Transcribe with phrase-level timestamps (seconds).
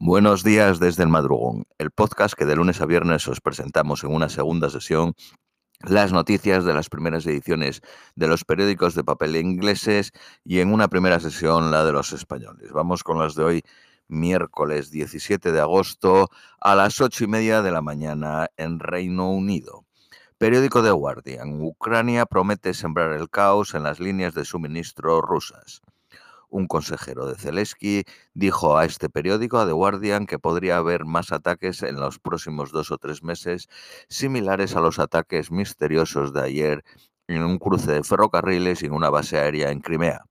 [0.00, 4.14] Buenos días desde el madrugón, el podcast que de lunes a viernes os presentamos en
[4.14, 5.14] una segunda sesión
[5.80, 7.82] las noticias de las primeras ediciones
[8.14, 10.12] de los periódicos de papel ingleses
[10.44, 12.70] y en una primera sesión la de los españoles.
[12.70, 13.62] Vamos con las de hoy,
[14.06, 16.30] miércoles 17 de agosto
[16.60, 19.84] a las ocho y media de la mañana en Reino Unido.
[20.38, 21.60] Periódico The Guardian.
[21.60, 25.82] Ucrania promete sembrar el caos en las líneas de suministro rusas
[26.48, 28.04] un consejero de Zelensky
[28.34, 32.72] dijo a este periódico, a The Guardian, que podría haber más ataques en los próximos
[32.72, 33.68] dos o tres meses,
[34.08, 36.84] similares a los ataques misteriosos de ayer
[37.28, 40.24] en un cruce de ferrocarriles y en una base aérea en Crimea.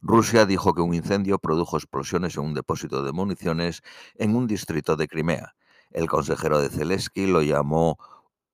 [0.00, 3.82] Rusia dijo que un incendio produjo explosiones en un depósito de municiones
[4.16, 5.54] en un distrito de Crimea.
[5.92, 7.98] El consejero de Zelensky lo llamó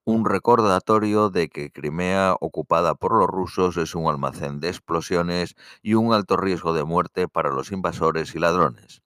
[0.09, 5.93] un recordatorio de que Crimea, ocupada por los rusos, es un almacén de explosiones y
[5.93, 9.03] un alto riesgo de muerte para los invasores y ladrones.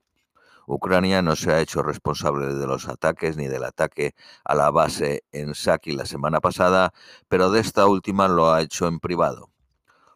[0.65, 5.25] Ucrania no se ha hecho responsable de los ataques ni del ataque a la base
[5.33, 6.93] en Saki la semana pasada,
[7.29, 9.51] pero de esta última lo ha hecho en privado.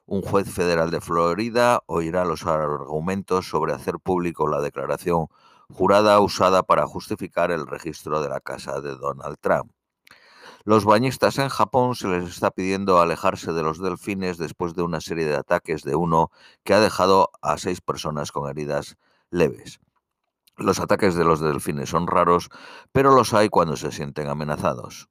[0.05, 5.27] Un juez federal de Florida oirá los argumentos sobre hacer público la declaración
[5.69, 9.73] jurada usada para justificar el registro de la casa de Donald Trump.
[10.67, 15.01] Los bañistas en Japón se les está pidiendo alejarse de los delfines después de una
[15.01, 16.33] serie de ataques de uno
[16.65, 18.97] que ha dejado a seis personas con heridas
[19.31, 19.79] leves.
[20.57, 22.49] Los ataques de los delfines son raros,
[22.91, 25.09] pero los hay cuando se sienten amenazados.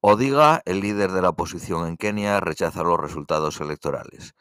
[0.00, 4.34] Odiga, el líder de la oposición en Kenia, rechaza los resultados electorales.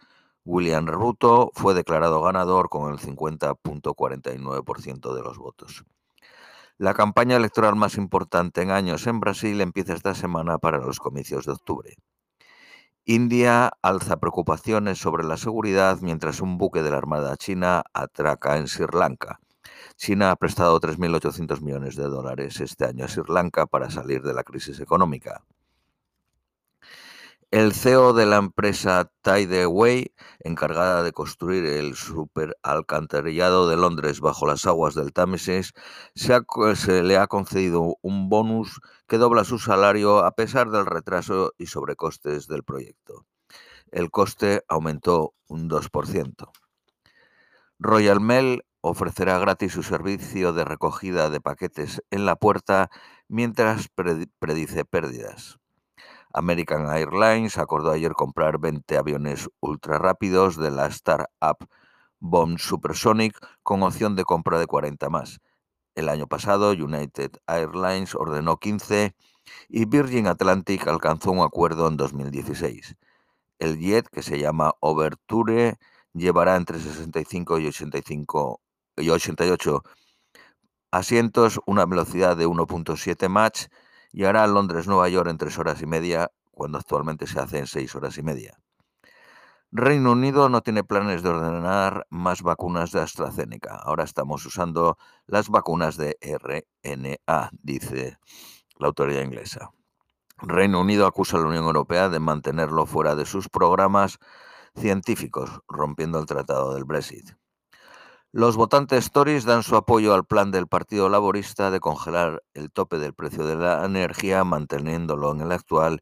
[0.45, 5.83] William Ruto fue declarado ganador con el 50.49% de los votos.
[6.81, 11.45] La campaña electoral más importante en años en Brasil empieza esta semana para los comicios
[11.45, 11.95] de octubre.
[13.05, 18.67] India alza preocupaciones sobre la seguridad mientras un buque de la Armada China atraca en
[18.67, 19.39] Sri Lanka.
[19.95, 24.33] China ha prestado 3.800 millones de dólares este año a Sri Lanka para salir de
[24.33, 25.43] la crisis económica.
[27.51, 34.65] El CEO de la empresa Tideway, encargada de construir el superalcantarillado de Londres bajo las
[34.65, 35.73] aguas del Támesis,
[36.15, 41.65] se, le ha concedido un bonus que dobla su salario a pesar del retraso y
[41.65, 43.25] sobrecostes del proyecto.
[43.91, 46.51] El coste aumentó un 2%.
[47.79, 52.89] Royal Mail ofrecerá gratis su servicio de recogida de paquetes en la puerta
[53.27, 53.89] mientras
[54.39, 55.60] predice pérdidas.
[56.33, 61.67] American Airlines acordó ayer comprar 20 aviones ultrarrápidos de la startup
[62.19, 65.39] Bomb Supersonic con opción de compra de 40 más.
[65.95, 69.15] El año pasado, United Airlines ordenó 15
[69.67, 72.95] y Virgin Atlantic alcanzó un acuerdo en 2016.
[73.59, 75.77] El jet, que se llama Overture,
[76.13, 78.61] llevará entre 65 y 85
[78.97, 79.83] y 88
[80.91, 83.67] asientos, una velocidad de 1.7 Mach
[84.11, 87.95] y hará Londres-Nueva York en tres horas y media, cuando actualmente se hace en seis
[87.95, 88.57] horas y media.
[89.73, 93.75] Reino Unido no tiene planes de ordenar más vacunas de AstraZeneca.
[93.75, 98.17] Ahora estamos usando las vacunas de RNA, dice
[98.75, 99.71] la autoridad inglesa.
[100.39, 104.17] Reino Unido acusa a la Unión Europea de mantenerlo fuera de sus programas
[104.75, 107.31] científicos, rompiendo el tratado del Brexit.
[108.33, 112.97] Los votantes Tories dan su apoyo al plan del Partido Laborista de congelar el tope
[112.97, 116.01] del precio de la energía manteniéndolo en el actual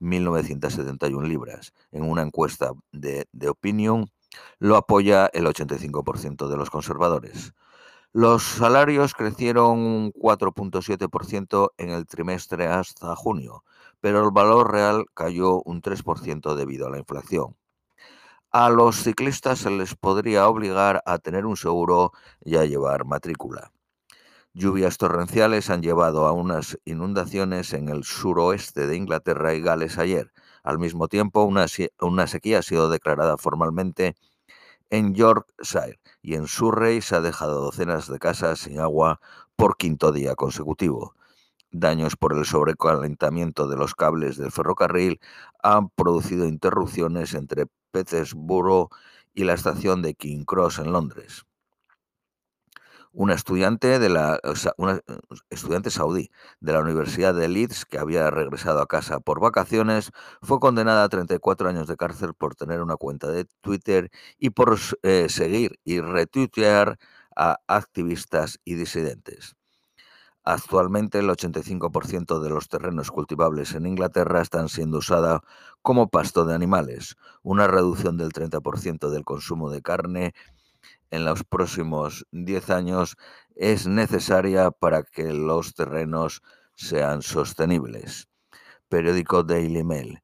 [0.00, 1.72] 1.971 libras.
[1.92, 4.10] En una encuesta de, de Opinion
[4.58, 7.54] lo apoya el 85% de los conservadores.
[8.12, 13.62] Los salarios crecieron un 4.7% en el trimestre hasta junio,
[14.00, 17.54] pero el valor real cayó un 3% debido a la inflación.
[18.50, 23.72] A los ciclistas se les podría obligar a tener un seguro y a llevar matrícula.
[24.54, 30.32] Lluvias torrenciales han llevado a unas inundaciones en el suroeste de Inglaterra y Gales ayer.
[30.62, 31.68] Al mismo tiempo, una,
[32.26, 34.16] sequía ha sido declarada formalmente
[34.88, 39.20] en Yorkshire y en Surrey se ha dejado docenas de casas sin agua
[39.56, 41.14] por quinto día consecutivo.
[41.70, 45.20] Daños por el sobrecalentamiento de los cables del ferrocarril
[45.62, 48.90] han producido interrupciones entre Petersburgo
[49.34, 51.44] y la estación de King Cross en Londres.
[53.12, 53.98] Una estudiante,
[54.76, 55.00] una
[55.50, 56.30] estudiante saudí
[56.60, 60.12] de la Universidad de Leeds, que había regresado a casa por vacaciones,
[60.42, 64.78] fue condenada a 34 años de cárcel por tener una cuenta de Twitter y por
[65.02, 66.98] eh, seguir y retuitear
[67.36, 69.57] a activistas y disidentes.
[70.50, 75.42] Actualmente el 85% de los terrenos cultivables en Inglaterra están siendo usados
[75.82, 80.32] como pasto de animales, una reducción del 30% del consumo de carne
[81.10, 83.18] en los próximos 10 años
[83.56, 86.40] es necesaria para que los terrenos
[86.74, 88.30] sean sostenibles.
[88.88, 90.22] Periódico Daily Mail.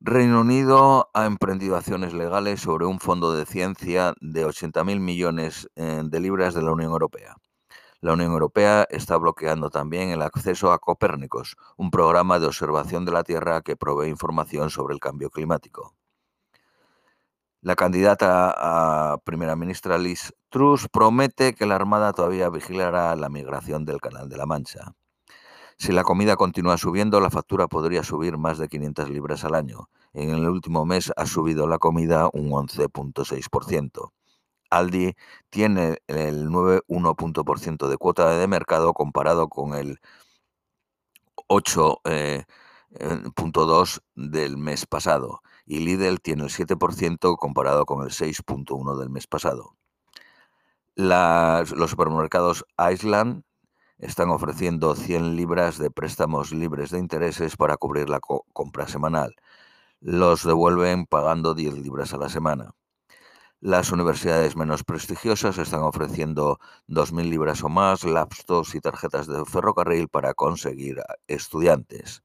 [0.00, 6.00] Reino Unido ha emprendido acciones legales sobre un fondo de ciencia de 80.000 millones eh,
[6.02, 7.36] de libras de la Unión Europea.
[8.02, 13.12] La Unión Europea está bloqueando también el acceso a Copérnicos, un programa de observación de
[13.12, 15.94] la Tierra que provee información sobre el cambio climático.
[17.60, 18.52] La candidata
[19.12, 24.28] a primera ministra Liz Truss promete que la Armada todavía vigilará la migración del Canal
[24.28, 24.96] de la Mancha.
[25.78, 29.88] Si la comida continúa subiendo, la factura podría subir más de 500 libras al año.
[30.12, 34.10] En el último mes ha subido la comida un 11.6%.
[34.72, 35.14] Aldi
[35.50, 40.00] tiene el 9,1% de cuota de mercado comparado con el
[41.48, 42.44] 8.2% eh,
[44.14, 49.76] del mes pasado y Lidl tiene el 7% comparado con el 6.1% del mes pasado.
[50.96, 53.42] los supermercados Island
[53.98, 59.34] están ofreciendo 100 libras de préstamos libres de intereses para cubrir la compra semanal.
[60.00, 62.74] Los devuelven pagando 10 libras a la semana.
[63.64, 70.08] Las universidades menos prestigiosas están ofreciendo 2.000 libras o más, laptops y tarjetas de ferrocarril
[70.08, 72.24] para conseguir estudiantes.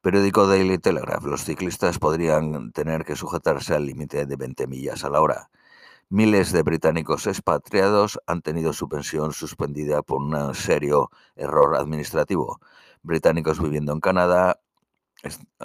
[0.00, 1.24] Periódico Daily Telegraph.
[1.24, 5.50] Los ciclistas podrían tener que sujetarse al límite de 20 millas a la hora.
[6.08, 12.58] Miles de británicos expatriados han tenido su pensión suspendida por un serio error administrativo.
[13.04, 14.67] Británicos viviendo en Canadá Ah,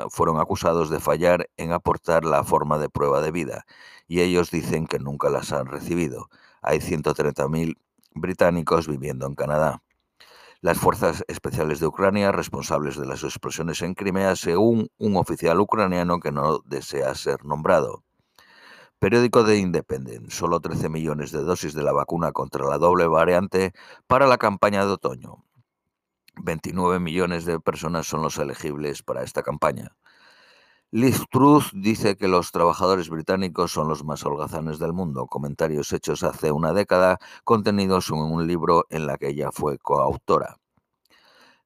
[0.10, 3.66] fueron acusados de fallar en aportar la forma de prueba de vida
[4.08, 6.30] y ellos dicen que nunca las han recibido.
[6.62, 7.78] Hay 130.000
[8.14, 9.84] británicos viviendo en Canadá.
[10.62, 16.20] Las fuerzas especiales de Ucrania responsables de las explosiones en Crimea, según un oficial ucraniano
[16.20, 18.04] que no desea ser nombrado.
[18.98, 20.30] Periódico de Independent.
[20.30, 23.74] Solo 13 millones de dosis de la vacuna contra la doble variante
[24.08, 25.44] para la campaña de otoño.
[26.36, 29.96] 29 millones de personas son los elegibles para esta campaña.
[30.92, 36.22] Liz Truth dice que los trabajadores británicos son los más holgazanes del mundo, comentarios hechos
[36.22, 40.60] hace una década contenidos en un libro en la que ella fue coautora.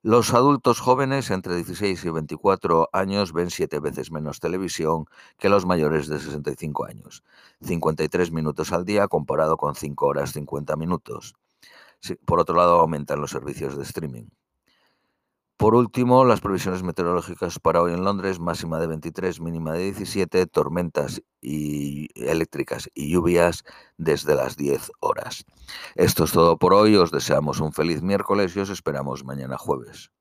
[0.01, 5.05] Los adultos jóvenes entre 16 y 24 años ven siete veces menos televisión
[5.37, 7.23] que los mayores de 65 años,
[7.61, 11.35] 53 minutos al día comparado con 5 horas 50 minutos.
[12.25, 14.27] Por otro lado, aumentan los servicios de streaming.
[15.57, 20.45] Por último, las previsiones meteorológicas para hoy en Londres, máxima de 23, mínima de 17,
[20.45, 23.63] tormentas y eléctricas y lluvias
[23.98, 25.45] desde las 10 horas.
[25.95, 30.12] Esto es todo por hoy, os deseamos un feliz miércoles y os esperamos mañana jueves.